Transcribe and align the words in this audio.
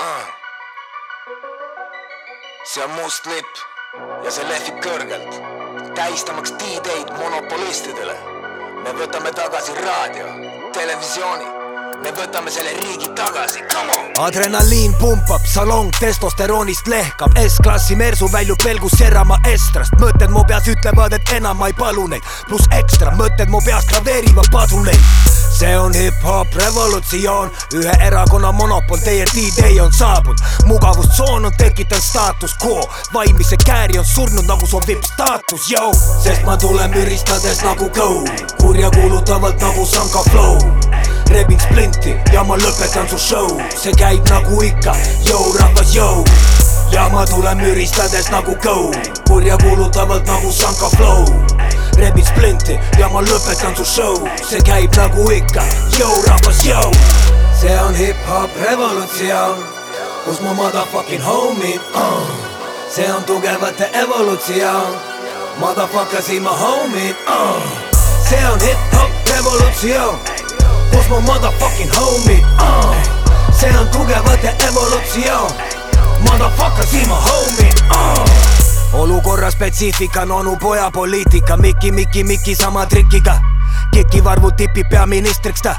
uh.. 0.00 0.26
see 2.64 2.82
on 2.84 2.90
must 2.90 3.26
lipp 3.26 3.62
ja 4.24 4.30
see 4.32 4.46
lehvib 4.48 4.80
kõrgelt, 4.84 5.40
tähistamaks 5.98 6.52
D-Day'd 6.62 7.12
monopolistidele. 7.18 8.16
me 8.84 8.92
võtame 9.00 9.32
tagasi 9.36 9.74
raadio, 9.80 10.28
televisiooni, 10.76 11.59
me 12.02 12.12
võtame 12.16 12.50
selle 12.52 12.70
riigi 12.78 13.08
tagasi, 13.16 13.60
come 13.72 13.92
on. 13.98 14.08
adrenaliin 14.24 14.94
pumpab, 15.00 15.44
salong 15.48 15.90
testosteroonist 16.00 16.88
lehkab, 16.88 17.34
S-klassi 17.44 17.96
mersu 17.96 18.28
väljub 18.32 18.60
pelgus 18.64 18.96
Serrama 18.98 19.36
estrast, 19.48 19.96
mõtted 20.00 20.32
mu 20.32 20.44
peas 20.48 20.68
ütlevad, 20.70 21.16
et 21.16 21.32
enam 21.36 21.60
ma 21.60 21.68
ei 21.68 21.76
palu 21.76 22.06
neid, 22.08 22.24
pluss 22.48 22.68
ekstra 22.76 23.12
mõtted 23.18 23.52
mu 23.52 23.60
peas 23.64 23.88
graveerivad 23.92 24.48
padruneid. 24.52 25.04
see 25.60 25.76
on 25.76 25.92
hip-hop 25.92 26.54
revolutsioon, 26.56 27.50
ühe 27.76 27.94
erakonna 28.06 28.52
monopol, 28.52 29.00
teie 29.04 29.26
D-Day 29.34 29.80
on 29.80 29.92
saabunud, 29.92 30.40
mugavustsoon 30.64 31.44
on 31.44 31.52
tekitanud 31.58 32.04
staatus 32.04 32.56
quo, 32.64 32.80
vaimise 33.12 33.58
kääri 33.66 33.98
on 33.98 34.04
surnud 34.04 34.48
nagu 34.48 34.66
sobib 34.66 35.04
staatus, 35.04 35.68
jõu, 35.68 35.92
sest 36.22 36.48
ma 36.48 36.56
tulen 36.56 36.94
müristades 36.96 37.60
nagu 37.66 37.90
go, 37.92 38.24
kurjakuulutavalt 38.62 39.60
nagu 39.60 39.86
Sanka 39.86 40.24
Flow 40.30 40.99
rebin 41.30 41.60
splinti 41.60 42.14
ja 42.32 42.42
ma 42.44 42.56
lõpetan 42.58 43.08
su 43.10 43.18
show, 43.18 43.48
see 43.78 43.92
käib 43.98 44.26
nagu 44.30 44.60
ikka, 44.66 44.94
jõu 45.26 45.52
rahvas, 45.58 45.92
jõu. 45.94 46.24
ja 46.92 47.06
ma 47.12 47.24
tulen 47.30 47.60
müristades 47.62 48.30
nagu 48.34 48.56
go, 48.64 48.90
kurjakuulutavalt 49.28 50.26
nagu 50.26 50.52
Sanka 50.52 50.90
Flow. 50.96 51.24
rebin 51.98 52.26
splinti 52.26 52.78
ja 52.98 53.08
ma 53.08 53.22
lõpetan 53.22 53.76
su 53.76 53.84
show, 53.84 54.16
see 54.42 54.62
käib 54.66 54.94
nagu 54.98 55.30
ikka, 55.30 55.64
jõu 55.98 56.22
rahvas, 56.26 56.64
jõu. 56.66 56.90
see 57.60 57.76
on 57.78 57.94
hip-hop 57.94 58.50
revolutsioon, 58.66 59.62
kus 60.24 60.40
mu 60.40 60.54
motherfucking 60.54 61.22
homie 61.22 61.78
uh.. 61.94 62.26
see 62.90 63.06
on 63.12 63.22
tugevate 63.24 63.90
evolutsioon, 64.02 64.98
motherfucker 65.62 66.22
siin 66.22 66.42
ma 66.42 66.56
homie 66.58 67.14
uh.. 67.28 67.62
see 68.26 68.44
on 68.50 68.60
hip-hop 68.66 69.34
revolutsioon 69.36 70.40
kus 70.90 71.08
mu 71.08 71.20
motherfucking 71.20 71.90
homie? 71.96 72.44
Uh. 72.58 72.94
see 73.52 73.78
on 73.78 73.88
tugevate 73.88 74.54
evolutsioon, 74.68 75.50
motherfucker 76.20 76.86
siin 76.86 77.08
ma 77.08 77.16
homie. 77.16 77.72
Uh. 77.90 78.50
olukorra 78.92 79.50
spetsiifika 79.50 80.22
on 80.22 80.30
onu 80.30 80.56
poja 80.56 80.90
poliitika, 80.90 81.56
Mikki, 81.56 81.90
Mikki, 81.90 82.24
Mikki 82.24 82.54
sama 82.54 82.86
trikiga. 82.86 83.40
Kekivarvu 83.94 84.50
tipib 84.50 84.88
peaministriks 84.90 85.62
ta. 85.62 85.74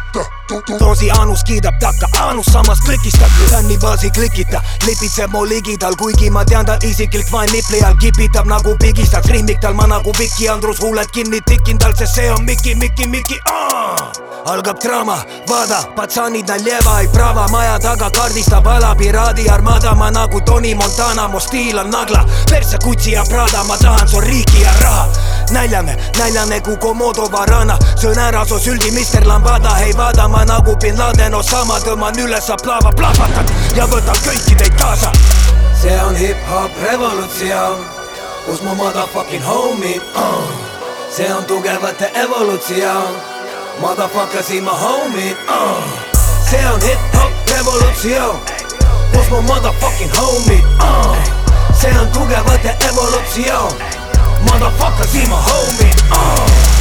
Toosi 0.79 1.11
Anus 1.11 1.43
kiidab 1.43 1.79
takka, 1.79 2.07
Anus 2.19 2.45
samas 2.45 2.79
klikistab 2.85 3.29
Tänni 3.49 3.77
baasi 3.77 4.11
klikita, 4.11 4.61
lipitseb 4.85 5.31
mu 5.31 5.45
ligidal, 5.45 5.95
kuigi 5.95 6.29
ma 6.29 6.45
tean 6.45 6.65
ta 6.65 6.77
isiklik 6.83 7.31
vaen 7.31 7.49
nipli 7.51 7.83
all 7.83 7.95
kipitab 7.95 8.45
nagu 8.45 8.75
pigistaks 8.79 9.27
Rihmik 9.27 9.59
tal. 9.59 9.73
Ma 9.73 9.87
nagu 9.87 10.11
Viki 10.19 10.49
Andrus, 10.49 10.81
huuled 10.81 11.07
kinni 11.11 11.41
tikin 11.45 11.77
tal, 11.77 11.93
sest 11.95 12.15
see 12.15 12.31
on 12.31 12.43
Mikki, 12.45 12.75
Mikki, 12.75 13.07
Mikki 13.07 13.39
uh. 13.47 14.20
Algab 14.45 14.79
draama, 14.79 15.17
vaada, 15.47 15.81
patsanid 15.95 16.47
Naljeva 16.47 16.99
ei 17.01 17.07
prava 17.07 17.47
maja 17.51 17.79
taga 17.79 18.09
kaardistab 18.09 18.67
ala 18.67 18.95
piraadi 18.95 19.49
armada, 19.49 19.93
ma 19.95 20.09
nagu 20.11 20.41
Tony 20.41 20.73
Montana, 20.75 21.27
mu 21.27 21.39
stiil 21.39 21.79
on 21.79 21.89
nagla, 21.91 22.25
perse 22.49 22.77
Gucci 22.83 23.11
ja 23.11 23.23
Prada, 23.29 23.63
ma 23.63 23.77
tahan 23.77 24.07
su 24.07 24.19
riiki 24.19 24.61
ja 24.61 24.73
raha. 24.81 25.07
näljane, 25.51 25.97
näljane 26.17 26.59
kui 26.61 26.77
Komodo 26.77 27.27
varana, 27.31 27.77
söön 27.95 28.19
ära 28.19 28.45
su 28.45 28.59
süldi, 28.59 28.91
Mr 28.91 29.25
Lambada, 29.27 29.77
ei 29.85 29.93
vaada 29.97 30.27
ma 30.27 30.45
nagu 30.45 30.75
bin 30.75 30.97
Laden 30.97 31.35
Osama, 31.35 31.79
tõmban 31.79 32.19
üles 32.19 32.49
aplaava, 32.49 32.91
plahvatan 32.91 33.45
ja 33.75 33.87
võtan 33.87 34.15
kõiki 34.27 34.55
teid 34.55 34.77
kaasa. 34.79 35.11
see 35.81 35.97
on 36.01 36.15
hip-hop 36.15 36.71
revolutsioon, 36.83 37.85
kus 38.45 38.61
mu 38.61 38.75
motherfucking 38.75 39.43
homie 39.43 39.99
uh.. 40.15 40.47
see 41.09 41.33
on 41.33 41.43
tugevate 41.45 42.11
evolutsioon 42.15 43.30
Motherfucker 43.81 44.43
siin 44.43 44.63
ma 44.63 44.71
homie 44.71 45.35
uh. 45.49 45.83
see 46.49 46.65
on 46.73 46.81
hip-hop 46.81 47.31
revolutsioon, 47.49 48.37
kus 49.13 49.29
mu 49.31 49.41
motherfucking 49.41 50.11
homie 50.17 50.61
uh. 50.79 51.15
see 51.73 51.91
on 51.99 52.07
tugevate 52.13 52.75
evolutsioon 52.89 53.73
Motherfucker 54.45 55.07
siin 55.07 55.29
ma 55.29 55.41
homie 55.49 55.91
uh. 56.11 56.80